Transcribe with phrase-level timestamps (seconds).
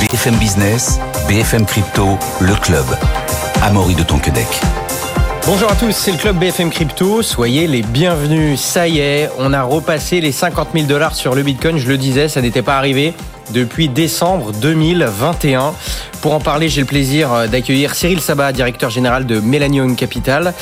[0.00, 2.84] BFM Business, BFM Crypto, le club.
[3.62, 4.46] Amaury de Tonquedec.
[5.44, 7.20] Bonjour à tous, c'est le club BFM Crypto.
[7.22, 8.60] Soyez les bienvenus.
[8.60, 11.78] Ça y est, on a repassé les 50 000 dollars sur le Bitcoin.
[11.78, 13.12] Je le disais, ça n'était pas arrivé
[13.50, 15.74] depuis décembre 2021.
[16.20, 20.54] Pour en parler, j'ai le plaisir euh, d'accueillir Cyril Sabat, directeur général de Millennium Capital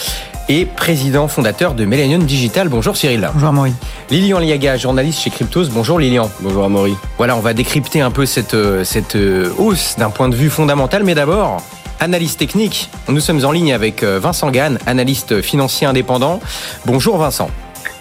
[0.49, 2.69] et président fondateur de Millennium Digital.
[2.69, 3.29] Bonjour Cyril.
[3.33, 3.73] Bonjour Amaury.
[4.11, 5.67] Lilian Liaga, journaliste chez Cryptos.
[5.71, 6.31] Bonjour Lilian.
[6.41, 6.95] Bonjour Amaury.
[7.19, 10.51] Voilà, on va décrypter un peu cette, euh, cette euh, hausse d'un point de vue
[10.51, 11.63] fondamental, mais d'abord,
[12.01, 12.91] analyse technique.
[13.09, 16.41] Nous sommes en ligne avec Vincent Gann, analyste financier indépendant.
[16.85, 17.51] Bonjour Vincent.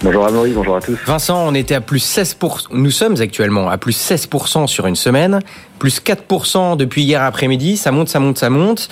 [0.06, 1.00] Bonjour Amaury, bonjour à tous.
[1.08, 5.40] Vincent, on était à plus 16%, nous sommes actuellement à plus 16% sur une semaine,
[5.80, 8.88] plus 4% depuis hier après-midi, ça monte, ça monte, ça monte.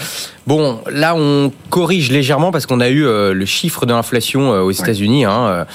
[0.48, 4.62] Bon, là on corrige légèrement parce qu'on a eu euh, le chiffre de l'inflation euh,
[4.62, 5.68] aux États-Unis hein,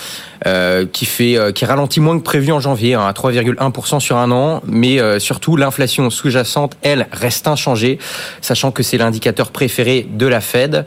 [0.46, 4.32] euh, qui fait qui ralentit moins que prévu en janvier, hein, à 3,1% sur un
[4.32, 8.00] an, mais surtout l'inflation sous-jacente, elle, reste inchangée,
[8.40, 10.84] sachant que c'est l'indicateur préféré de la Fed.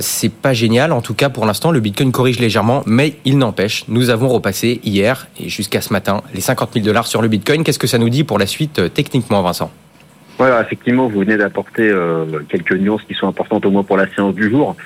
[0.00, 3.84] C'est pas génial, en tout cas pour l'instant, le Bitcoin corrige légèrement, mais il n'empêche,
[3.88, 7.64] nous avons repassé hier et jusqu'à ce matin les 50 000 dollars sur le Bitcoin.
[7.64, 9.70] Qu'est-ce que ça nous dit pour la suite techniquement, Vincent?
[10.38, 14.08] Voilà, effectivement, vous venez d'apporter euh, quelques nuances qui sont importantes au moins pour la
[14.08, 14.76] séance du jour.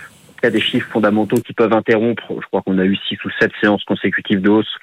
[0.43, 2.35] Il y a des chiffres fondamentaux qui peuvent interrompre.
[2.41, 4.77] Je crois qu'on a eu six ou sept séances consécutives de hausse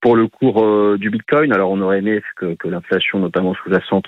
[0.00, 1.52] pour le cours euh, du Bitcoin.
[1.52, 4.06] Alors on aurait aimé que, que l'inflation, notamment sous-jacente,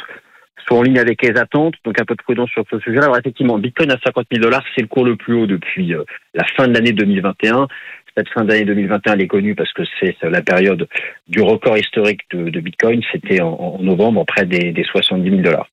[0.67, 1.75] soit en ligne avec les attentes.
[1.85, 3.05] Donc un peu de prudence sur ce sujet-là.
[3.05, 6.05] Alors effectivement, Bitcoin à 50 000 dollars, c'est le cours le plus haut depuis euh,
[6.35, 7.69] la fin de l'année 2021.
[8.17, 10.87] Cette fin d'année 2021, elle est connue parce que c'est la période
[11.29, 13.03] du record historique de, Bitcoin.
[13.11, 15.69] C'était en, en, novembre, près des, des 70 000 dollars.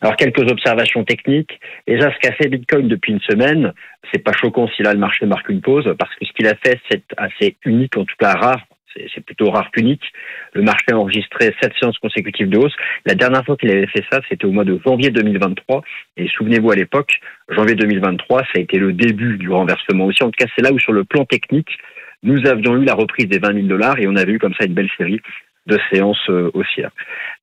[0.00, 1.60] Alors quelques observations techniques.
[1.86, 3.72] Déjà, ce qu'a fait Bitcoin depuis une semaine,
[4.12, 6.54] c'est pas choquant si là le marché marque une pause, parce que ce qu'il a
[6.56, 8.60] fait, c'est assez unique, en tout cas rare.
[8.94, 10.04] C'est plutôt rare qu'unique.
[10.52, 12.74] Le marché a enregistré sept séances consécutives de hausse.
[13.06, 15.82] La dernière fois qu'il avait fait ça, c'était au mois de janvier 2023.
[16.16, 20.22] Et souvenez-vous à l'époque, janvier 2023, ça a été le début du renversement aussi.
[20.22, 21.78] En tout cas, c'est là où sur le plan technique,
[22.22, 24.64] nous avions eu la reprise des 20 000 dollars et on avait eu comme ça
[24.64, 25.20] une belle série
[25.66, 26.90] de séances euh, haussières.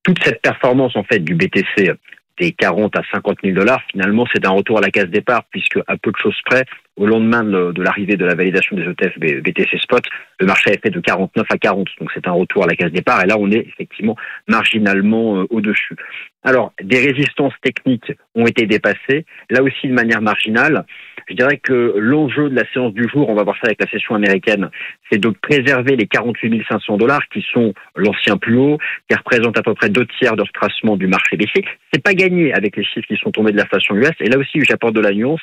[0.03, 1.91] Toute cette performance en fait du BTC
[2.39, 5.79] des 40 à 50 000 dollars, finalement, c'est un retour à la case départ, puisque
[5.87, 6.65] à peu de choses près,
[6.97, 10.03] au lendemain de l'arrivée de la validation des ETF BTC Spot,
[10.39, 11.87] le marché a fait de 49 à 40.
[11.99, 13.23] Donc c'est un retour à la case départ.
[13.23, 14.15] Et là, on est effectivement
[14.47, 15.95] marginalement euh, au-dessus.
[16.43, 20.85] Alors, des résistances techniques ont été dépassées, là aussi de manière marginale.
[21.29, 23.87] Je dirais que l'enjeu de la séance du jour, on va voir ça avec la
[23.89, 24.69] session américaine,
[25.09, 29.61] c'est de préserver les 48 500 dollars qui sont l'ancien plus haut, qui représentent à
[29.61, 31.63] peu près deux tiers de retracement du marché baissier.
[31.93, 34.11] C'est pas gagné avec les chiffres qui sont tombés de l'inflation US.
[34.19, 35.41] Et là aussi, j'apporte de la nuance,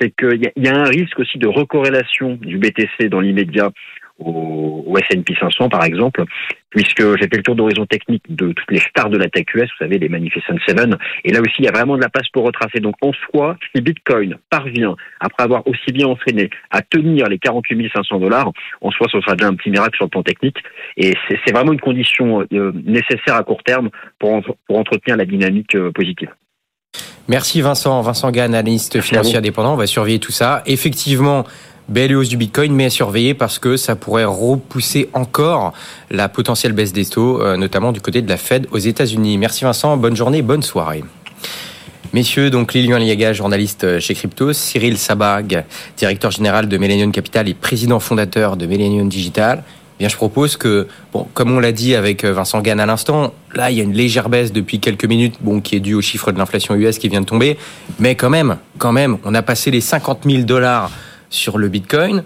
[0.00, 3.70] c'est qu'il y, a un risque aussi de recorrélation du BTC dans l'immédiat
[4.18, 6.24] au, S&P 500 par exemple,
[6.70, 9.62] puisque j'ai fait le tour d'horizon technique de toutes les stars de la tech US,
[9.62, 12.28] vous savez, les Magnificent Seven, et là aussi il y a vraiment de la place
[12.32, 12.80] pour retracer.
[12.80, 17.90] Donc en soi, si Bitcoin parvient, après avoir aussi bien entraîné, à tenir les 48
[17.94, 18.50] 500 dollars,
[18.80, 20.58] en soi ce sera déjà un petit miracle sur le plan technique,
[20.96, 25.74] et c'est vraiment une condition euh, nécessaire à court terme pour, pour entretenir la dynamique
[25.74, 26.30] euh, positive.
[27.28, 28.00] Merci Vincent.
[28.00, 29.74] Vincent Gann, analyste financier indépendant.
[29.74, 30.62] On va surveiller tout ça.
[30.64, 31.44] Effectivement,
[31.88, 35.74] belle hausse du Bitcoin, mais à surveiller parce que ça pourrait repousser encore
[36.10, 39.36] la potentielle baisse des taux, euh, notamment du côté de la Fed aux États-Unis.
[39.36, 41.04] Merci Vincent, bonne journée, bonne soirée.
[42.14, 45.66] Messieurs, donc Lilian Liaga, journaliste chez Crypto, Cyril Sabag,
[45.98, 49.62] directeur général de Millennium Capital et président fondateur de Millennium Digital.
[49.98, 53.34] Eh bien, je propose que, bon, comme on l'a dit avec Vincent Gann à l'instant,
[53.52, 56.00] là, il y a une légère baisse depuis quelques minutes, bon, qui est due au
[56.00, 57.58] chiffre de l'inflation US qui vient de tomber,
[57.98, 60.92] mais quand même, quand même, on a passé les 50 000 dollars
[61.30, 62.22] sur le Bitcoin.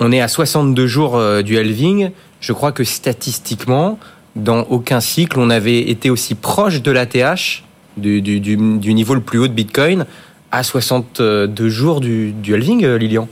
[0.00, 2.10] On est à 62 jours euh, du halving.
[2.40, 4.00] Je crois que statistiquement,
[4.34, 7.62] dans aucun cycle, on avait été aussi proche de l'ATH,
[7.96, 10.06] du, du, du, niveau le plus haut de Bitcoin,
[10.50, 13.28] à 62 jours du, du halving, euh, Lilian.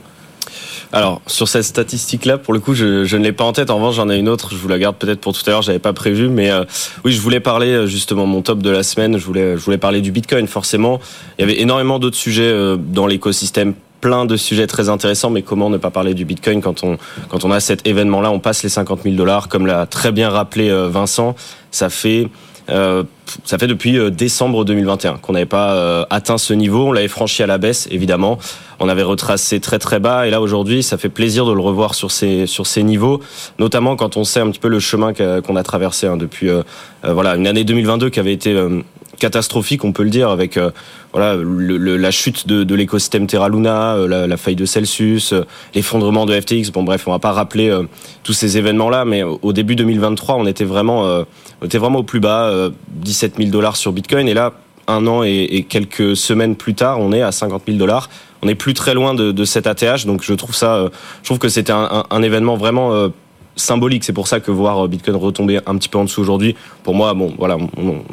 [0.93, 3.69] Alors sur cette statistique-là, pour le coup, je, je ne l'ai pas en tête.
[3.69, 4.49] En revanche, j'en ai une autre.
[4.51, 5.61] Je vous la garde peut-être pour tout à l'heure.
[5.61, 6.65] J'avais pas prévu, mais euh,
[7.05, 9.17] oui, je voulais parler justement mon top de la semaine.
[9.17, 10.47] Je voulais, je voulais parler du Bitcoin.
[10.47, 10.99] Forcément,
[11.37, 15.69] il y avait énormément d'autres sujets dans l'écosystème plein de sujets très intéressants, mais comment
[15.69, 16.97] ne pas parler du Bitcoin quand on,
[17.29, 18.31] quand on a cet événement-là?
[18.31, 21.35] On passe les 50 000 dollars, comme l'a très bien rappelé euh, Vincent.
[21.69, 22.27] Ça fait euh,
[22.67, 26.87] ça fait depuis euh, décembre 2021 qu'on n'avait pas atteint ce niveau.
[26.87, 28.37] On l'avait franchi à la baisse, évidemment.
[28.79, 31.93] On avait retracé très très bas, et là aujourd'hui, ça fait plaisir de le revoir
[31.93, 33.21] sur ces sur ces niveaux,
[33.59, 36.49] notamment quand on sait un petit peu le chemin qu'on a traversé hein, depuis
[37.03, 38.55] voilà une année 2022 qui avait été
[39.21, 40.71] catastrophique, on peut le dire, avec euh,
[41.13, 45.31] voilà le, la chute de, de l'écosystème Terra Luna, euh, la, la, faille de Celsius,
[45.31, 45.45] euh,
[45.75, 46.71] l'effondrement de FTX.
[46.73, 47.71] Bon bref, on va pas rappeler
[48.23, 51.03] tous ces événements-là, mais au début 2023, on était vraiment,
[51.61, 52.51] on était vraiment au plus bas,
[52.89, 54.53] 17 000 dollars sur Bitcoin, et là
[54.87, 58.09] un an et, quelques semaines plus tard, on est à 50 000 dollars.
[58.41, 60.89] On est plus très loin de, de cet ATH, donc je trouve ça,
[61.21, 63.11] je trouve que c'était un, un, événement vraiment
[63.55, 64.03] symbolique.
[64.03, 66.95] C'est pour ça que voir euh, Bitcoin retomber un petit peu en dessous aujourd'hui, pour
[66.95, 67.57] moi, bon, voilà,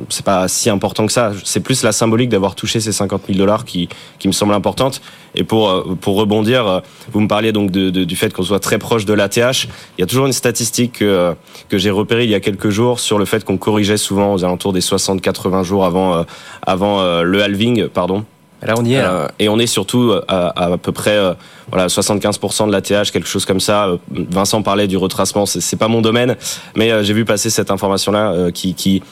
[0.08, 1.32] c'est pas si important que ça.
[1.44, 3.88] C'est plus la symbolique d'avoir touché ces 50 000 dollars qui,
[4.18, 5.00] qui me semble importante.
[5.34, 6.80] Et pour, euh, pour rebondir, euh,
[7.12, 9.68] vous me parliez donc du fait qu'on soit très proche de l'ATH.
[9.96, 11.34] Il y a toujours une statistique que,
[11.68, 14.44] que j'ai repérée il y a quelques jours sur le fait qu'on corrigeait souvent aux
[14.44, 16.24] alentours des 60-80 jours avant,
[16.62, 18.24] avant le halving, pardon.
[18.62, 19.00] Là, on y est.
[19.00, 21.34] Euh, et on est surtout à, à, peu près euh,
[21.70, 23.86] voilà 75% de l'ATH, quelque chose comme ça.
[23.86, 26.36] Euh, Vincent parlait du retracement, c'est pas mon domaine,
[26.74, 29.02] mais j'ai vu passer cette information-là qui, qui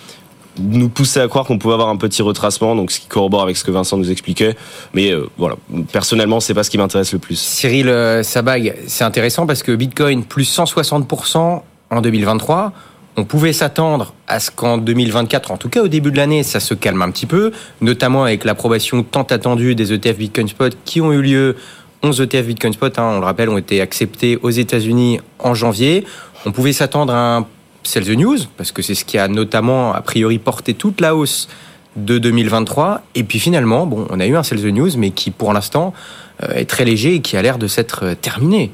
[0.59, 3.57] nous poussait à croire qu'on pouvait avoir un petit retracement, donc ce qui corrobore avec
[3.57, 4.57] ce que Vincent nous expliquait.
[4.95, 5.57] Mais voilà,
[5.93, 7.39] personnellement, c'est pas ce qui m'intéresse le plus.
[7.39, 7.93] Cyril
[8.23, 12.73] Sabag, c'est intéressant parce que Bitcoin plus 160% en 2023
[13.17, 16.61] on pouvait s'attendre à ce qu'en 2024, en tout cas au début de l'année, ça
[16.61, 21.01] se calme un petit peu, notamment avec l'approbation tant attendue des ETF Bitcoin Spot qui
[21.01, 21.57] ont eu lieu.
[22.03, 26.05] 11 ETF Bitcoin Spot, hein, on le rappelle, ont été acceptés aux États-Unis en janvier.
[26.45, 27.47] On pouvait s'attendre à un
[27.85, 31.17] Sell the News, parce que c'est ce qui a notamment, a priori, porté toute la
[31.17, 31.49] hausse
[31.97, 33.03] de 2023.
[33.15, 35.95] Et puis finalement, bon, on a eu un Sell the News, mais qui pour l'instant
[36.43, 38.71] euh, est très léger et qui a l'air de s'être euh, terminé.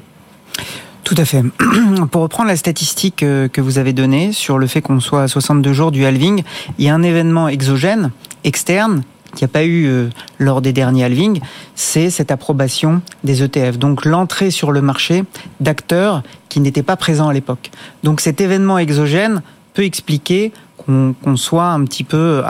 [1.03, 1.43] Tout à fait.
[2.11, 5.27] Pour reprendre la statistique euh, que vous avez donnée sur le fait qu'on soit à
[5.27, 6.43] 62 jours du halving,
[6.77, 8.11] il y a un événement exogène,
[8.43, 9.03] externe,
[9.35, 11.41] qui n'y a pas eu euh, lors des derniers halvings,
[11.75, 13.77] c'est cette approbation des ETF.
[13.77, 15.23] Donc l'entrée sur le marché
[15.59, 17.71] d'acteurs qui n'étaient pas présents à l'époque.
[18.03, 19.41] Donc cet événement exogène
[19.73, 20.53] peut expliquer
[20.85, 22.43] qu'on soit un petit peu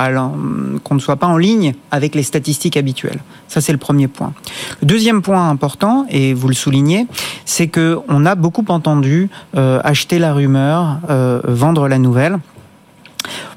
[0.83, 3.19] qu'on ne soit pas en ligne avec les statistiques habituelles.
[3.47, 4.33] Ça c'est le premier point.
[4.81, 7.07] Le deuxième point important et vous le soulignez,
[7.45, 12.37] c'est que on a beaucoup entendu euh, acheter la rumeur, euh, vendre la nouvelle.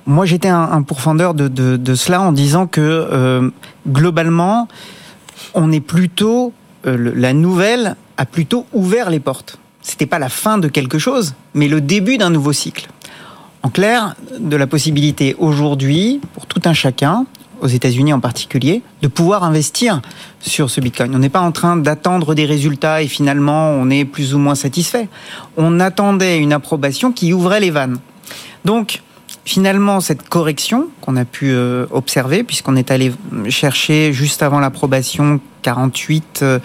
[0.06, 3.50] Moi j'étais un, pourfendeur de, cela en disant que euh,
[3.88, 4.68] globalement
[5.54, 6.52] on est plutôt
[6.84, 9.58] la nouvelle a plutôt ouvert les portes.
[9.82, 12.88] C'était pas la fin de quelque chose, mais le début d'un nouveau cycle.
[13.66, 17.26] En clair, de la possibilité aujourd'hui, pour tout un chacun,
[17.60, 20.02] aux États-Unis en particulier, de pouvoir investir
[20.38, 21.12] sur ce Bitcoin.
[21.12, 24.54] On n'est pas en train d'attendre des résultats et finalement on est plus ou moins
[24.54, 25.08] satisfait.
[25.56, 27.98] On attendait une approbation qui ouvrait les vannes.
[28.64, 29.02] Donc,
[29.46, 33.12] finalement, cette correction qu'on a pu euh, observer, puisqu'on est allé
[33.48, 36.58] chercher juste avant l'approbation 48 euh,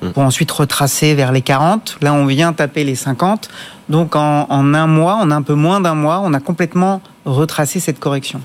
[0.00, 0.10] mmh.
[0.10, 3.50] pour ensuite retracer vers les 40, là on vient taper les 50.
[3.90, 8.00] Donc en, un mois, en un peu moins d'un mois, on a complètement retracé cette
[8.00, 8.40] correction.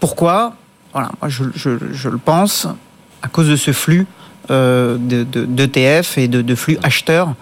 [0.00, 0.54] Pourquoi?
[0.94, 2.66] Voilà, moi je, le pense
[3.22, 4.06] à cause de ce flux
[4.50, 7.34] euh, d'ETF et de, flux acheteurs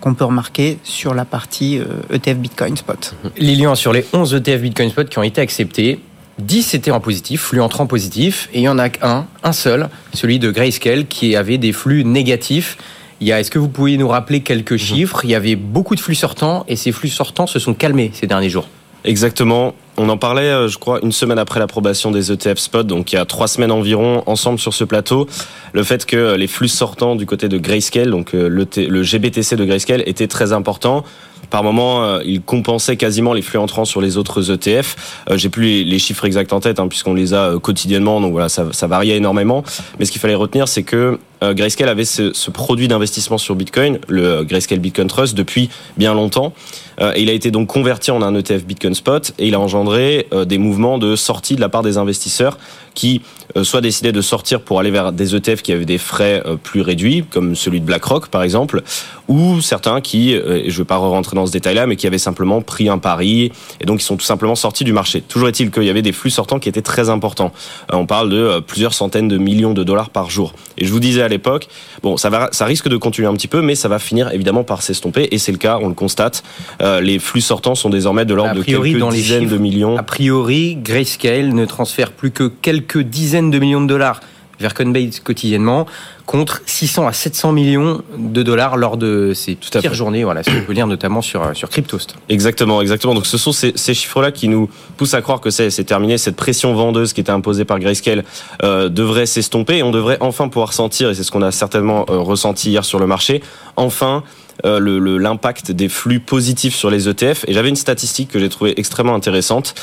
[0.00, 1.76] qu'on peut remarquer sur la partie
[2.10, 3.14] ETF euh, e Bitcoin Spot.
[3.36, 6.00] Lilian, sur les 11 ETF Bitcoin Spot qui ont été acceptés,
[6.38, 9.88] 10 étaient en positif, flux entrant positif, et il y en a qu'un, un seul,
[10.14, 12.78] celui de Grayscale, qui avait des flux négatifs.
[13.20, 14.78] Est-ce que vous pouvez nous rappeler quelques mhm.
[14.78, 15.20] chiffres?
[15.24, 18.26] Il y avait beaucoup de flux sortants et ces flux sortants se sont calmés ces
[18.26, 18.68] derniers jours.
[19.04, 19.74] Exactement.
[19.98, 23.16] On en parlait, euh, je crois, une semaine après l'approbation des ETF Spot, donc il
[23.16, 25.28] y a trois semaines environ, ensemble sur ce plateau.
[25.74, 29.64] Le fait que les flux sortants du côté de Grayscale, donc euh, le, GBTC de
[29.64, 31.04] Grayscale, étaient très importants.
[31.50, 35.24] Par moment, euh, il compensait quasiment les flux entrants sur les autres ETF.
[35.32, 38.68] J'ai plus les, chiffres exacts en tête, hein, puisqu'on les a quotidiennement, donc voilà, ça,
[38.72, 39.62] ça variait énormément.
[39.98, 44.44] Mais ce qu'il fallait retenir, c'est que Grayscale avait ce, produit d'investissement sur Bitcoin, le
[44.44, 46.52] Grayscale Bitcoin Trust, depuis bien longtemps.
[47.00, 50.28] Euh, il a été donc converti en un ETF Bitcoin Spot et il a engendré
[50.32, 52.58] euh, des mouvements de sortie de la part des investisseurs
[52.94, 53.22] qui
[53.56, 56.80] euh, soit décidaient de sortir pour aller vers des ETF qui avaient des frais plus
[56.80, 58.82] réduits, comme celui de BlackRock par exemple,
[59.28, 62.18] ou certains qui, et je ne vais pas rentrer dans ce détail-là, mais qui avaient
[62.18, 65.22] simplement pris un pari et donc ils sont tout simplement sortis du marché.
[65.22, 67.52] Toujours est-il qu'il y avait des flux sortants qui étaient très importants.
[67.90, 70.54] On parle de plusieurs centaines de millions de dollars par jour.
[70.76, 71.68] Et je vous disais à l'époque,
[72.02, 74.64] bon, ça va, ça risque de continuer un petit peu, mais ça va finir évidemment
[74.64, 76.42] par s'estomper et c'est le cas, on le constate.
[76.80, 79.96] Euh, les flux sortants sont désormais de l'ordre de quelques dizaines de millions.
[79.96, 84.20] A priori, Grayscale ne transfère plus que quelques dizaines de millions de dollars
[84.62, 85.86] vers Coinbase quotidiennement,
[86.24, 90.24] contre 600 à 700 millions de dollars lors de ces Tout pires journées.
[90.24, 92.14] Voilà, ce qu'on peut lire notamment sur, sur Cryptost.
[92.28, 93.14] Exactement, exactement.
[93.14, 96.16] Donc ce sont ces, ces chiffres-là qui nous poussent à croire que c'est terminé.
[96.16, 98.24] Cette pression vendeuse qui était imposée par Grayscale
[98.62, 102.06] euh, devrait s'estomper et on devrait enfin pouvoir sentir, et c'est ce qu'on a certainement
[102.08, 103.42] euh, ressenti hier sur le marché,
[103.76, 104.22] enfin
[104.64, 107.44] euh, l'impact des flux positifs sur les ETF.
[107.48, 109.74] Et j'avais une statistique que j'ai trouvée extrêmement intéressante.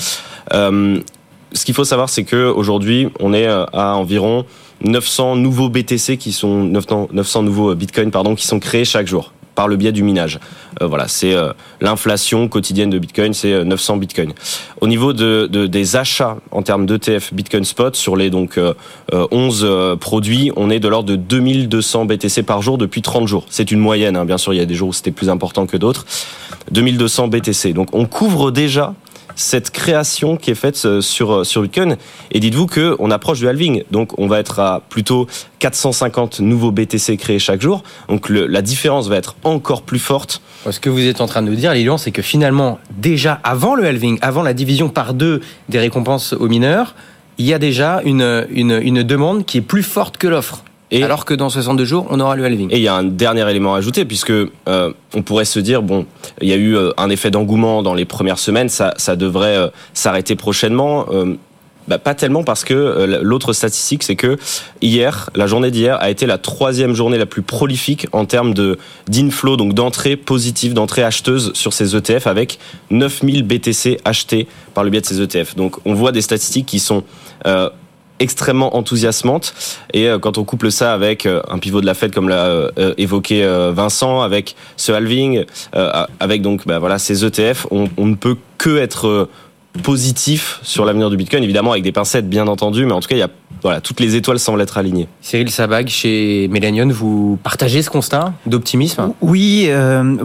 [0.54, 1.00] Euh,
[1.54, 4.46] ce qu'il faut savoir, c'est que aujourd'hui, on est euh, à environ
[4.82, 9.34] 900 nouveaux BTC qui sont 900, 900 nouveaux Bitcoin pardon qui sont créés chaque jour
[9.56, 10.40] par le biais du minage.
[10.82, 14.32] Euh, voilà, c'est euh, l'inflation quotidienne de Bitcoin, c'est 900 Bitcoin.
[14.80, 18.58] Au niveau de, des achats en termes d'ETF Bitcoin Spot sur les donc
[19.12, 23.46] 11 produits, on est de l'ordre de 2200 BTC par jour depuis 30 jours.
[23.50, 24.24] C'est une moyenne, hein.
[24.24, 26.06] bien sûr, il y a des jours où c'était plus important que d'autres.
[26.72, 27.74] 2200 BTC.
[27.74, 28.94] Donc on couvre déjà
[29.40, 31.96] cette création qui est faite euh, sur, euh, sur Bitcoin.
[32.32, 33.84] Et dites-vous qu'on approche du halving.
[33.90, 35.28] Donc, on va être à plutôt
[35.60, 37.84] 450 nouveaux BTC créés chaque jour.
[38.10, 40.42] Donc, la différence va être encore plus forte.
[40.70, 43.76] Ce que vous êtes en train de nous dire, Lilian, c'est que finalement, déjà avant
[43.76, 46.96] le halving, avant la division par deux des récompenses aux mineurs,
[47.38, 50.64] il y a déjà une, une, une demande qui est plus forte que l'offre.
[50.92, 52.70] Et alors que dans 62 jours, on aura le halving.
[52.72, 55.82] Et il y a un dernier élément à ajouter, puisque euh, on pourrait se dire,
[55.82, 56.06] bon,
[56.42, 59.58] il y a eu euh, un effet d'engouement dans les premières semaines, ça, ça devrait
[59.58, 61.06] euh, s'arrêter prochainement.
[61.12, 61.36] Euh,
[61.88, 64.38] bah, pas tellement parce que l'autre statistique, c'est que
[64.80, 68.78] hier, la journée d'hier a été la troisième journée la plus prolifique en termes de
[69.08, 72.60] d'inflow, donc d'entrée positive, d'entrée acheteuse sur ces ETF, avec
[72.92, 75.56] 9000 BTC achetés par le biais de ces ETF.
[75.56, 77.04] Donc on voit des statistiques qui sont
[78.20, 79.54] extrêmement enthousiasmante.
[79.94, 82.46] Et euh, quand on couple ça avec euh, un pivot de la Fed, comme l'a
[82.46, 85.46] euh, évoqué Vincent, avec ce halving,
[86.20, 89.30] avec donc bah, voilà ces ETF, on, on ne peut que être
[89.84, 93.16] positif sur l'avenir du Bitcoin, évidemment avec des pincettes bien entendu, mais en tout cas
[93.16, 93.30] il y a
[93.62, 95.08] voilà toutes les étoiles semblent être alignées.
[95.22, 99.14] Cyril Sabag chez Millennium, vous partagez ce constat d'optimisme?
[99.22, 99.70] Oui,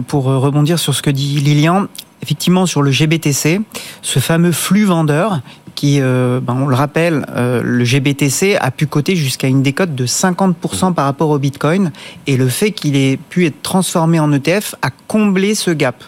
[0.07, 1.87] pour rebondir sur ce que dit Lilian,
[2.21, 3.61] effectivement sur le GBTC,
[4.01, 5.41] ce fameux flux vendeur
[5.75, 9.93] qui, euh, ben, on le rappelle, euh, le GBTC a pu coter jusqu'à une décote
[9.93, 11.91] de 50% par rapport au Bitcoin,
[12.27, 16.03] et le fait qu'il ait pu être transformé en ETF a comblé ce gap.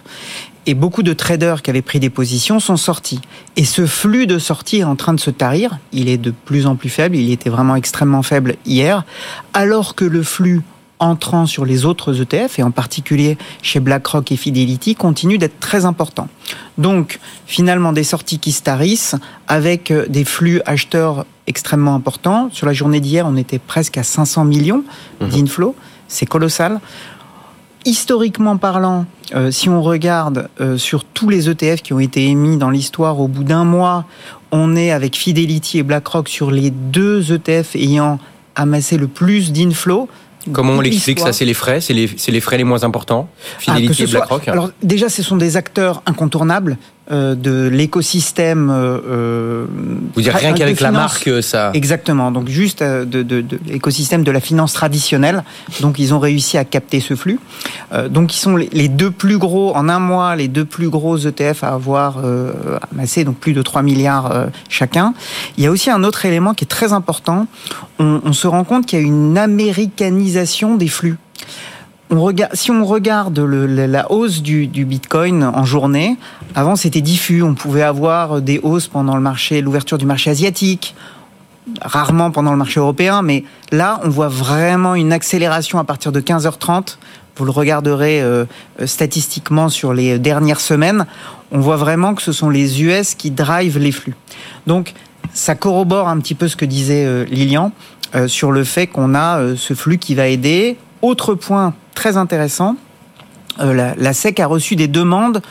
[0.65, 3.21] Et beaucoup de traders qui avaient pris des positions sont sortis.
[3.55, 5.79] Et ce flux de sortie est en train de se tarir.
[5.93, 7.15] Il est de plus en plus faible.
[7.15, 9.05] Il était vraiment extrêmement faible hier.
[9.53, 10.63] Alors que le flux
[10.99, 15.85] entrant sur les autres ETF, et en particulier chez BlackRock et Fidelity, continue d'être très
[15.85, 16.27] important.
[16.77, 19.15] Donc, finalement, des sorties qui starissent
[19.47, 22.49] avec euh, des flux acheteurs extrêmement importants.
[22.51, 24.83] Sur la journée d'hier, on était presque à 500 millions
[25.21, 25.29] mhm.
[25.29, 25.75] d'inflows.
[26.07, 26.79] C'est colossal.
[27.85, 32.57] Historiquement parlant, euh, si on regarde euh, sur tous les ETF qui ont été émis
[32.57, 34.05] dans l'histoire, au bout d'un mois,
[34.51, 38.19] on est avec Fidelity et BlackRock sur les deux ETF ayant
[38.55, 40.09] amassé le plus d'inflows.
[40.51, 44.01] Comment on l'explique ça C'est les frais C'est les, les, frais les moins importants Fidelity
[44.01, 46.77] ah, et BlackRock Alors déjà, ce sont des acteurs incontournables.
[47.09, 48.69] Euh, de l'écosystème.
[48.69, 49.65] Euh, euh
[50.13, 51.71] Vous dire rien qu'avec la marque, ça.
[51.73, 52.31] Exactement.
[52.31, 55.45] Donc juste de, de, de l'écosystème de la finance traditionnelle.
[55.79, 57.39] Donc ils ont réussi à capter ce flux.
[57.93, 61.17] Euh, donc ils sont les, deux plus gros en un mois, les deux plus gros
[61.17, 62.17] ETF à avoir
[62.91, 65.13] amassé donc plus de 3 milliards chacun.
[65.57, 67.47] Il y a aussi un autre élément qui est très important.
[67.99, 71.17] On, on se rend compte qu'il y a une américanisation des flux
[72.53, 76.17] si on regarde la hausse du, Bitcoin en journée,
[76.55, 80.95] avant c'était diffus, on pouvait avoir des hausses pendant le marché, l'ouverture du marché asiatique,
[81.81, 86.21] rarement pendant le marché européen, mais là on voit vraiment une accélération à partir de
[86.21, 86.97] 15h30.
[87.35, 88.45] Vous le regarderez euh,
[88.85, 91.05] statistiquement sur les dernières semaines,
[91.51, 94.15] on voit vraiment que ce sont les US qui drivent les flux.
[94.65, 94.93] Donc
[95.33, 97.73] ça corrobore un petit peu ce que disait euh, Lilian
[98.15, 100.77] euh, sur le fait qu'on a ce flux qui va aider.
[101.01, 102.75] Autre point très intéressant.
[103.59, 105.41] Euh, la, SEC a reçu des demandes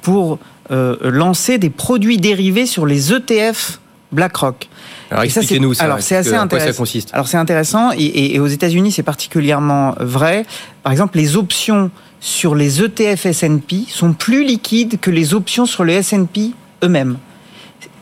[0.00, 0.38] pour
[0.70, 3.78] euh, lancer des produits dérivés sur les ETF
[4.10, 4.68] BlackRock.
[5.10, 5.84] Alors expliquez-nous ça.
[5.84, 6.72] Alors c'est assez intéressant.
[6.72, 10.44] Ça consiste alors c'est intéressant et, aux États-Unis c'est particulièrement vrai.
[10.82, 11.90] Par exemple, les options
[12.20, 16.52] sur les ETF S&P sont plus liquides que les options sur les S&P
[16.84, 17.18] eux-mêmes.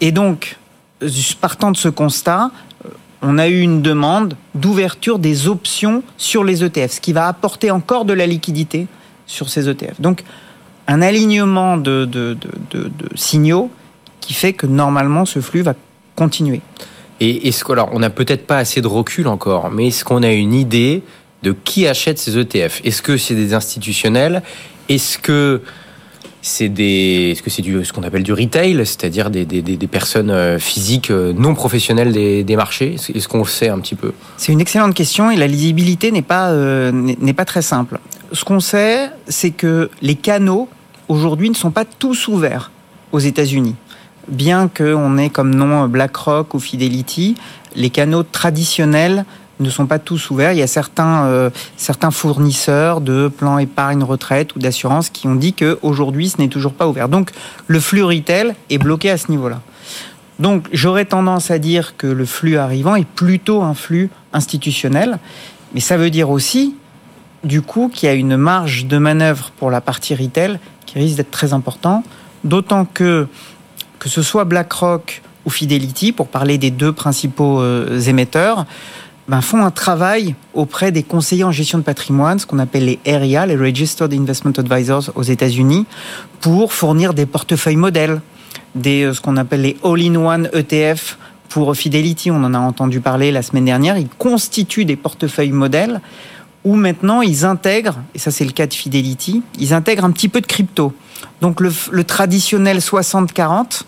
[0.00, 0.58] Et donc,
[1.40, 2.50] partant de ce constat,
[3.22, 7.70] on a eu une demande d'ouverture des options sur les ETF, ce qui va apporter
[7.70, 8.86] encore de la liquidité
[9.26, 10.00] sur ces ETF.
[10.00, 10.24] Donc,
[10.88, 12.36] un alignement de,
[13.14, 13.70] signaux
[14.20, 15.74] qui fait que normalement ce flux va
[16.16, 16.60] continuer.
[17.20, 20.32] Et est-ce alors, on n'a peut-être pas assez de recul encore, mais est-ce qu'on a
[20.32, 21.02] une idée
[21.42, 24.42] de qui achète ces ETF Est-ce que c'est des institutionnels?
[24.88, 25.62] Est-ce que
[26.42, 30.30] c'est est-ce que c'est du, ce qu'on appelle du retail, c'est-à-dire des, des, des, personnes
[30.30, 34.12] euh, physiques euh, non professionnelles des, des marchés Est-ce qu'on sait un petit peu?
[34.36, 37.98] C'est une excellente question et la lisibilité n'est pas, euh, n'est pas très simple.
[38.32, 40.68] Ce qu'on sait, c'est que les canaux
[41.08, 42.70] aujourd'hui ne sont pas tous ouverts
[43.12, 43.74] aux États-Unis.
[44.28, 47.34] Bien qu'on ait comme nom BlackRock ou Fidelity,
[47.74, 49.24] les canaux traditionnels
[49.60, 50.52] ne sont pas tous ouverts.
[50.52, 55.34] Il y a certains, euh, certains fournisseurs de plans épargne retraite ou d'assurance qui ont
[55.34, 57.08] dit qu'aujourd'hui, ce n'est toujours pas ouvert.
[57.08, 57.30] Donc,
[57.66, 59.60] le flux retail est bloqué à ce niveau-là.
[60.38, 65.18] Donc, j'aurais tendance à dire que le flux arrivant est plutôt un flux institutionnel.
[65.74, 66.74] Mais ça veut dire aussi
[67.44, 71.16] du coup qu'il y a une marge de manœuvre pour la partie retail qui risque
[71.16, 72.02] d'être très important,
[72.44, 73.28] d'autant que
[73.98, 78.66] que ce soit BlackRock ou Fidelity, pour parler des deux principaux euh, émetteurs,
[79.30, 83.16] ben, font un travail auprès des conseillers en gestion de patrimoine, ce qu'on appelle les
[83.16, 85.86] RIA, les Registered Investment Advisors aux États-Unis,
[86.40, 88.20] pour fournir des portefeuilles modèles,
[88.74, 91.16] des, euh, ce qu'on appelle les all-in-one ETF
[91.48, 96.00] pour Fidelity, on en a entendu parler la semaine dernière, ils constituent des portefeuilles modèles
[96.64, 100.28] où maintenant ils intègrent, et ça c'est le cas de Fidelity, ils intègrent un petit
[100.28, 100.92] peu de crypto.
[101.40, 103.82] Donc le, le traditionnel 60-40,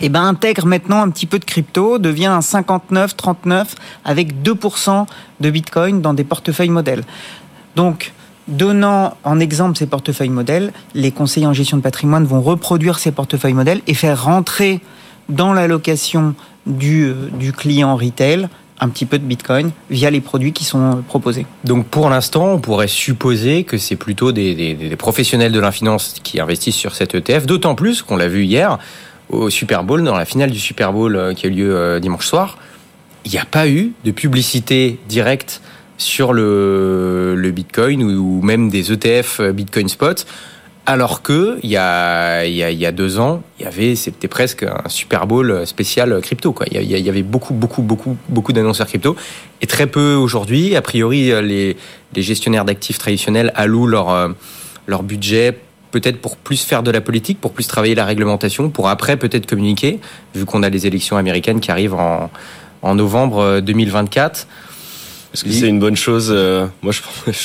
[0.00, 3.66] eh ben, intègre maintenant un petit peu de crypto, devient un 59-39
[4.04, 5.06] avec 2%
[5.40, 7.04] de Bitcoin dans des portefeuilles modèles.
[7.76, 8.12] Donc,
[8.46, 13.12] donnant en exemple ces portefeuilles modèles, les conseillers en gestion de patrimoine vont reproduire ces
[13.12, 14.80] portefeuilles modèles et faire rentrer
[15.28, 16.34] dans l'allocation
[16.66, 18.48] du, euh, du client retail
[18.80, 21.46] un petit peu de Bitcoin via les produits qui sont proposés.
[21.64, 26.40] Donc pour l'instant, on pourrait supposer que c'est plutôt des professionnels de la finance qui
[26.40, 28.78] investissent sur cet ETF, d'autant plus qu'on l'a vu hier,
[29.30, 32.00] au Super Bowl, dans la finale du Super Bowl euh, qui a eu lieu euh,
[32.00, 32.58] dimanche soir,
[33.24, 35.60] il n'y a pas eu de publicité directe
[35.98, 40.26] sur le, le Bitcoin ou, même des ETF euh, Bitcoin Spot.
[40.86, 44.62] Alors que il y a, y a, y deux ans, il y avait, c'était presque
[44.62, 46.54] un Super Bowl spécial crypto.
[46.70, 49.14] Il, y avait beaucoup, beaucoup, beaucoup, beaucoup d'annonceurs crypto
[49.60, 50.76] et très peu aujourd'hui.
[50.76, 51.76] A priori, les,
[52.14, 54.34] les gestionnaires d'actifs traditionnels allouent leur,
[54.86, 55.58] leur budget
[55.90, 59.46] peut-être pour plus faire de la politique, pour plus travailler la réglementation, pour après peut-être
[59.46, 60.00] communiquer,
[60.34, 62.30] vu qu'on a les élections américaines qui arrivent en,
[62.82, 64.46] en novembre 2024.
[65.34, 67.00] Est-ce que c'est une bonne chose euh, Moi, je,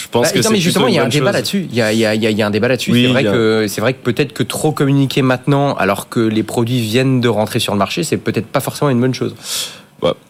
[0.09, 1.67] pense bah, que c'est justement, il y a un débat là-dessus.
[1.69, 2.91] Il y a, il y a, il y a un débat là-dessus.
[2.91, 3.31] Oui, c'est vrai a...
[3.31, 7.27] que c'est vrai que peut-être que trop communiquer maintenant, alors que les produits viennent de
[7.27, 9.35] rentrer sur le marché, c'est peut-être pas forcément une bonne chose.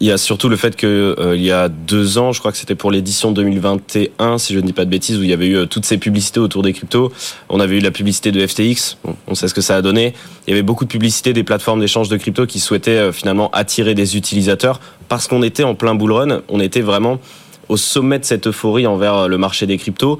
[0.00, 2.58] Il y a surtout le fait que euh, y a deux ans, je crois que
[2.58, 5.46] c'était pour l'édition 2021, si je ne dis pas de bêtises, où il y avait
[5.46, 7.12] eu euh, toutes ces publicités autour des cryptos.
[7.48, 10.14] On avait eu la publicité de FTX, on sait ce que ça a donné.
[10.46, 13.50] Il y avait beaucoup de publicités des plateformes d'échange de crypto qui souhaitaient euh, finalement
[13.52, 17.18] attirer des utilisateurs parce qu'on était en plein bull run, on était vraiment
[17.68, 20.18] au sommet de cette euphorie envers le marché des cryptos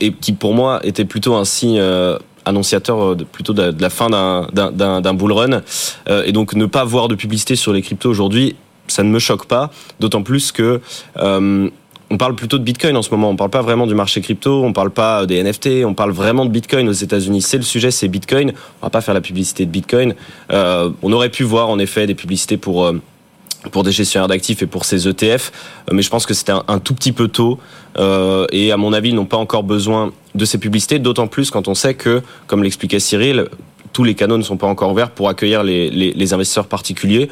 [0.00, 1.82] et qui pour moi était plutôt un signe
[2.44, 5.62] annonciateur de, plutôt de, la fin d'un bull run
[6.24, 8.54] et donc ne pas voir de publicité sur les cryptos aujourd'hui
[8.88, 9.70] ça ne me choque pas,
[10.00, 10.80] d'autant plus que
[11.18, 11.70] euh,
[12.10, 13.30] on parle plutôt de Bitcoin en ce moment.
[13.30, 16.44] On parle pas vraiment du marché crypto, on parle pas des NFT, on parle vraiment
[16.44, 17.42] de Bitcoin aux États-Unis.
[17.42, 18.52] C'est le sujet, c'est Bitcoin.
[18.80, 20.14] On va pas faire la publicité de Bitcoin.
[20.52, 23.00] Euh, on aurait pu voir en effet des publicités pour euh,
[23.72, 25.50] pour des gestionnaires d'actifs et pour ces ETF,
[25.90, 27.58] mais je pense que c'était un, tout petit peu tôt.
[27.98, 31.50] Euh, et à mon avis, ils n'ont pas encore besoin de ces publicités, d'autant plus
[31.50, 33.48] quand on sait que, comme l'expliquait Cyril,
[33.96, 37.30] tous les canaux ne sont pas encore ouverts pour accueillir les, investisseurs particuliers.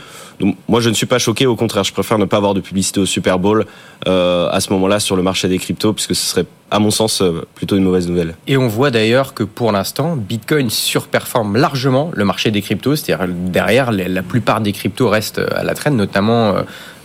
[0.67, 1.45] Moi, je ne suis pas choqué.
[1.45, 3.67] Au contraire, je préfère ne pas avoir de publicité au Super Bowl
[4.09, 7.21] euh, à ce moment-là sur le marché des cryptos, puisque ce serait, à mon sens,
[7.21, 8.35] euh, plutôt une mauvaise nouvelle.
[8.47, 12.97] Et on voit d'ailleurs que pour l'instant, Bitcoin surperforme largement le marché des cryptos.
[12.97, 16.55] C'est-à-dire derrière, la plupart des cryptos restent à la traîne, notamment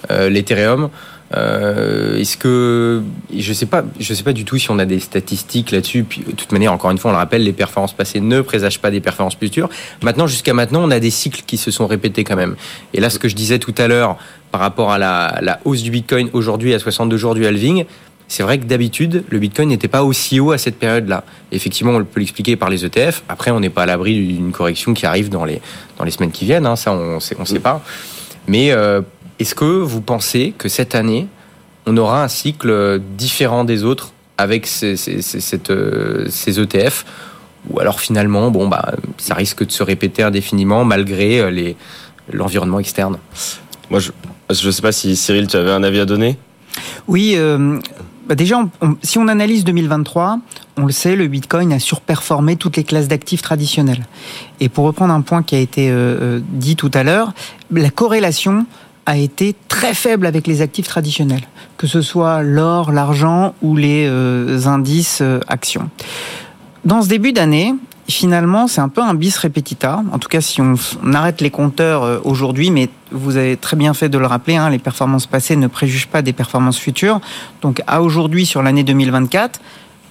[0.09, 0.89] euh, l'Ethereum.
[1.35, 3.03] Euh, Est-ce que
[3.35, 6.03] je sais pas, je sais pas du tout si on a des statistiques là-dessus.
[6.03, 8.79] Puis de toute manière, encore une fois, on le rappelle, les performances passées ne présagent
[8.79, 9.69] pas des performances futures.
[10.03, 12.55] Maintenant, jusqu'à maintenant, on a des cycles qui se sont répétés quand même.
[12.93, 14.17] Et là, ce que je disais tout à l'heure
[14.51, 17.85] par rapport à la, la hausse du Bitcoin aujourd'hui à 62 jours du halving,
[18.27, 21.23] c'est vrai que d'habitude, le Bitcoin n'était pas aussi haut à cette période-là.
[21.51, 23.23] Effectivement, on peut l'expliquer par les ETF.
[23.27, 25.61] Après, on n'est pas à l'abri d'une correction qui arrive dans les,
[25.97, 26.67] dans les semaines qui viennent.
[26.67, 26.75] Hein.
[26.75, 27.83] Ça, on on sait pas.
[28.47, 29.01] Mais euh,
[29.39, 31.27] est-ce que vous pensez que cette année,
[31.85, 37.05] on aura un cycle différent des autres avec ces, ces, ces, ces ETF
[37.69, 41.75] ou alors finalement, bon, bah, ça risque de se répéter indéfiniment malgré les,
[42.31, 43.17] l'environnement externe?
[43.89, 44.11] Moi, je
[44.49, 46.37] ne sais pas si Cyril, tu avais un avis à donner?
[47.07, 47.79] Oui, euh,
[48.27, 50.39] bah déjà, on, on, si on analyse 2023,
[50.77, 54.05] on le sait, le Bitcoin a surperformé toutes les classes d'actifs traditionnelles.
[54.59, 57.33] Et pour reprendre un point qui a été euh, dit tout à l'heure,
[57.71, 58.65] la corrélation
[59.09, 61.41] a été très faible avec les actifs traditionnels,
[61.77, 65.89] que ce soit l'or, l'argent ou les euh, indices euh, actions.
[66.85, 67.73] Dans ce début d'année,
[68.07, 70.03] finalement, c'est un peu un bis repetita.
[70.11, 70.75] En tout cas, si on,
[71.11, 74.69] arrête les compteurs euh, aujourd'hui, mais vous avez très bien fait de le rappeler, hein,
[74.69, 77.19] les performances passées ne préjugent pas des performances futures.
[77.63, 79.59] Donc, à aujourd'hui, sur l'année 2024,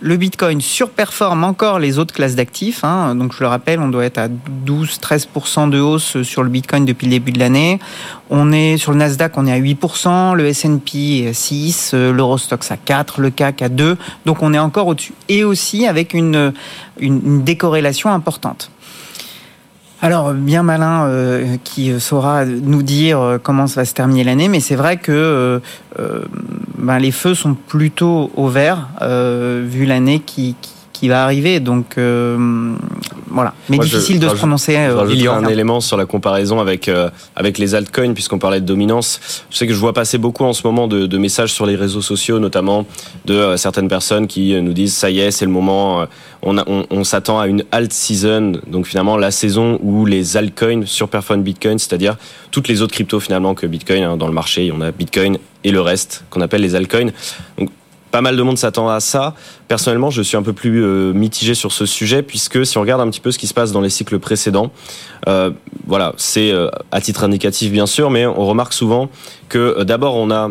[0.01, 2.85] le Bitcoin surperforme encore les autres classes d'actifs.
[2.85, 3.15] Hein.
[3.15, 7.07] Donc je le rappelle, on doit être à 12-13% de hausse sur le Bitcoin depuis
[7.07, 7.79] le début de l'année.
[8.31, 12.71] On est sur le Nasdaq, on est à 8%, le S&P est à 6, l'Eurostox
[12.71, 13.97] à 4, le CAC à 2.
[14.25, 15.15] Donc on est encore au-dessus.
[15.29, 16.53] Et aussi avec une,
[16.99, 18.71] une, une décorrélation importante.
[20.01, 24.61] Alors, bien malin euh, qui saura nous dire comment ça va se terminer l'année, mais
[24.61, 25.61] c'est vrai que
[25.99, 26.21] euh,
[26.79, 30.55] ben, les feux sont plutôt au vert, vu l'année qui,
[30.99, 31.61] qui va arriver.
[31.61, 32.75] Donc euh,
[33.31, 34.77] voilà, mais difficile de se prononcer.
[34.77, 38.39] Euh, il y a un élément sur la comparaison avec euh, avec les altcoins puisqu'on
[38.39, 39.45] parlait de dominance.
[39.51, 41.77] Je sais que je vois passer beaucoup en ce moment de, de messages sur les
[41.77, 42.87] réseaux sociaux, notamment
[43.25, 46.07] de euh, certaines personnes qui nous disent ça y est, c'est le moment.
[46.43, 50.87] on, on, on s'attend à une alt season, donc finalement la saison où les altcoins
[50.87, 52.17] surperforment Bitcoin, c'est-à-dire
[52.51, 54.73] toutes les autres cryptos finalement que Bitcoin hein, dans le marché.
[54.75, 57.11] On a Bitcoin et le reste qu'on appelle les altcoins.
[57.59, 57.71] Donc
[58.11, 59.35] pas mal de monde s'attend à ça.
[59.69, 63.01] Personnellement, je suis un peu plus euh, mitigé sur ce sujet puisque si on regarde
[63.01, 64.73] un petit peu ce qui se passe dans les cycles précédents,
[65.29, 65.51] euh,
[65.87, 69.09] voilà, c'est euh, à titre indicatif bien sûr, mais on remarque souvent
[69.49, 70.51] que d'abord on a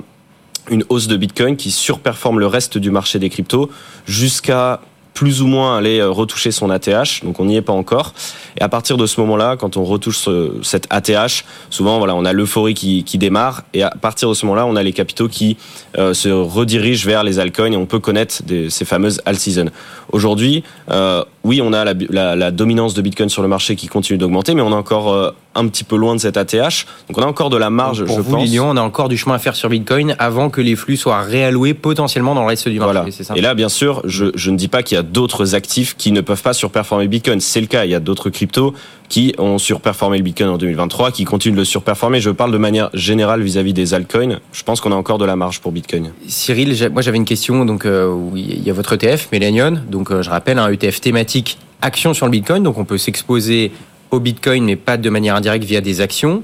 [0.69, 3.69] une hausse de Bitcoin qui surperforme le reste du marché des cryptos
[4.05, 4.81] jusqu'à
[5.17, 8.13] plus ou moins aller euh, retoucher son ATH, donc on n'y est pas encore.
[8.55, 12.23] Et à partir de ce moment-là, quand on retouche ce, cette ATH, souvent voilà, on
[12.23, 15.57] a l'euphorie qui, démarre, et à partir de ce moment-là, on a les capitaux qui
[15.97, 19.71] euh, se redirigent vers les altcoins et on peut connaître ces fameuses alt season.
[20.11, 23.87] Aujourd'hui, euh, oui, on a la, la, la, dominance de Bitcoin sur le marché qui
[23.87, 26.85] continue d'augmenter, mais on est encore euh, un petit peu loin de cette ATH.
[27.07, 28.59] Donc on a encore de la marge, pour je vous, pense.
[28.59, 31.73] on a encore du chemin à faire sur Bitcoin avant que les flux soient réalloués
[31.73, 32.93] potentiellement dans le reste du marché.
[32.93, 33.11] Voilà.
[33.11, 35.95] Ça et là, bien sûr, je, je ne dis pas qu'il y a d'autres actifs
[35.97, 37.39] qui ne peuvent pas surperformer Bitcoin.
[37.39, 37.85] C'est le cas.
[37.85, 38.73] Il y a d'autres cryptos
[39.09, 42.19] qui ont surperformé le Bitcoin en 2023, qui continuent de le surperformer.
[42.19, 44.39] Je parle de manière générale vis-à-vis des altcoins.
[44.51, 46.11] Je pense qu'on a encore de la marge pour Bitcoin.
[46.27, 47.65] Cyril, moi j'avais une question.
[47.65, 49.79] Donc, euh, il y a votre ETF, Mélanion.
[49.89, 52.63] Donc, euh, je rappelle, un ETF thématique action sur le Bitcoin.
[52.63, 53.71] Donc, on peut s'exposer
[54.11, 56.43] au Bitcoin, mais pas de manière indirecte via des actions.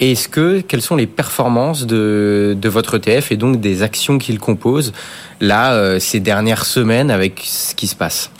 [0.00, 4.38] Est-ce que quelles sont les performances de, de votre ETF et donc des actions qu'il
[4.38, 4.92] compose
[5.40, 8.30] là euh, ces dernières semaines avec ce qui se passe?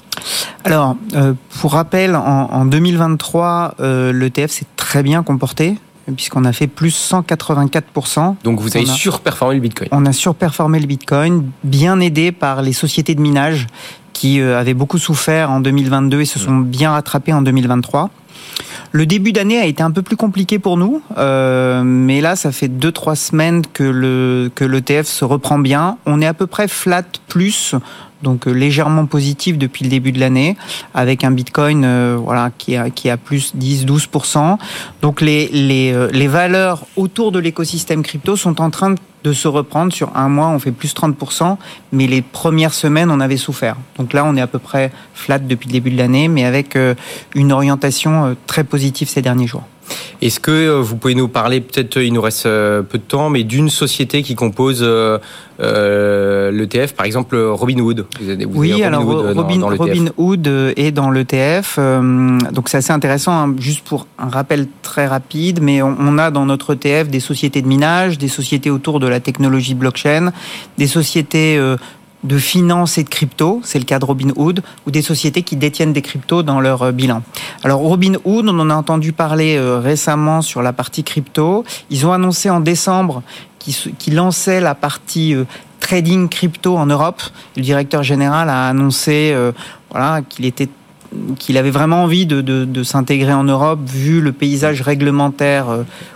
[0.65, 5.77] Alors, euh, pour rappel, en, en 2023, euh, l'ETF s'est très bien comporté
[6.15, 8.37] puisqu'on a fait plus 184%.
[8.45, 9.89] Donc vous avez a, surperformé le Bitcoin.
[9.93, 13.67] On a surperformé le Bitcoin, bien aidé par les sociétés de minage
[14.13, 18.11] qui euh, avaient beaucoup souffert en 2022 et se sont bien rattrapées en 2023.
[18.91, 22.53] Le début d'année a été un peu plus compliqué pour nous, euh, mais là, ça
[22.53, 25.99] fait 2-3 semaines que le que l'ETF se reprend bien.
[26.07, 27.75] On est à peu près flat plus
[28.23, 30.57] donc euh, légèrement positif depuis le début de l'année,
[30.95, 34.59] avec un Bitcoin euh, voilà qui a qui a plus 10-12%.
[35.03, 39.49] Donc les les euh, les valeurs autour de l'écosystème crypto sont en train de se
[39.49, 39.93] reprendre.
[39.93, 41.57] Sur un mois, on fait plus 30%,
[41.93, 43.77] mais les premières semaines, on avait souffert.
[43.99, 46.77] Donc là, on est à peu près flat depuis le début de l'année, mais avec
[46.77, 46.95] euh,
[47.35, 49.65] une orientation très positive ces derniers jours.
[50.21, 53.45] Est-ce que euh, vous pouvez nous parler, peut-être il nous reste peu de temps, mais
[53.45, 59.35] d'une société qui compose euh, l'ETF, par exemple Robinhood vous avez, vous Oui, alors Robin,
[59.35, 60.47] dans, dans Robinhood
[60.77, 61.79] est dans l'ETF.
[61.79, 66.31] donc c'est assez intéressant, hein, juste pour un rappel très rapide, mais on, on, a
[66.31, 70.33] dans notre ETF des sociétés de minage, des sociétés autour de la technologie blockchain,
[70.79, 71.59] des sociétés
[72.25, 75.93] de finance et de crypto, c'est le cas de Robinhood, ou des sociétés qui détiennent
[75.93, 77.23] des cryptos dans leur euh, bilan.
[77.63, 81.65] Alors Robinhood, on en a entendu parler euh, récemment sur la partie crypto.
[81.91, 83.23] Ils ont annoncé en décembre
[83.59, 85.45] qu'ils lançaient la partie euh,
[85.81, 87.23] trading crypto en Europe.
[87.57, 89.35] Le directeur général a annoncé
[89.91, 90.69] voilà, qu'il était
[91.39, 95.67] qu'il avait vraiment envie de, s'intégrer en Europe vu le paysage réglementaire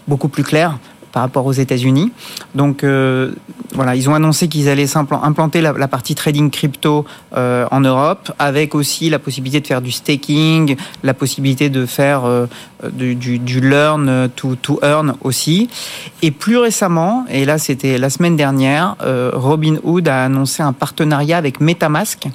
[0.07, 0.79] beaucoup plus clair
[1.13, 2.11] par rapport aux États-Unis.
[2.55, 3.33] Donc euh,
[3.75, 7.05] voilà, ils ont annoncé qu'ils allaient implanter la, partie trading crypto
[7.37, 12.25] euh, en Europe, avec aussi la possibilité de faire du staking, la possibilité de faire
[12.25, 12.47] euh,
[12.93, 15.69] du, du, du, learn to, to, earn aussi.
[16.23, 21.39] Et plus récemment, et là c'était la semaine dernière, euh, Robinhood a annoncé un partenariat
[21.39, 22.29] avec MetaMask.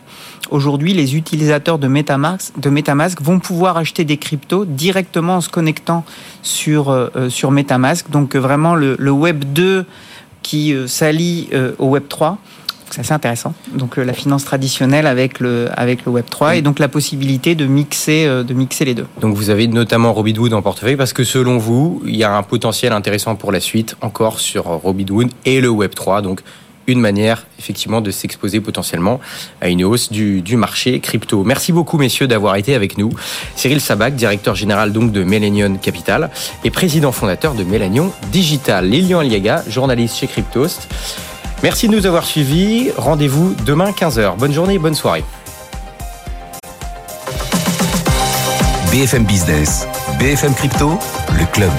[0.50, 5.50] Aujourd'hui, les utilisateurs de MetaMask, de MetaMask vont pouvoir acheter des cryptos directement en se
[5.50, 6.06] connectant
[6.48, 8.10] sur, euh, sur MetaMask.
[8.10, 9.86] Donc vraiment le, Web 2
[10.42, 12.38] qui euh, s'allie euh, au Web 3.
[12.90, 13.54] C'est assez intéressant.
[13.74, 17.66] Donc la finance traditionnelle avec le avec le Web 3 et donc la possibilité de
[17.66, 19.06] mixer de mixer les deux.
[19.20, 22.44] Donc vous avez notamment Robinhood en portefeuille parce que selon vous, il y a un
[22.44, 26.22] potentiel intéressant pour la suite encore sur Robinhood et le Web 3.
[26.22, 26.42] Donc
[26.88, 29.20] une manière effectivement de s'exposer potentiellement
[29.62, 31.44] à une hausse du, du, marché crypto.
[31.44, 33.12] Merci beaucoup messieurs d'avoir été avec nous.
[33.56, 36.32] Cyril Sabac, directeur général donc de Mélanion Capital
[36.64, 38.90] et président fondateur de Mélanion Digital.
[38.90, 40.88] Lilian Aliaga, journaliste chez Cryptost.
[41.64, 42.92] Merci de nous avoir suivis.
[42.98, 44.38] Rendez-vous demain 15h.
[44.38, 45.24] Bonne journée bonne soirée.
[48.92, 49.86] BFM Business,
[50.20, 50.98] BFM Crypto,
[51.38, 51.72] le club.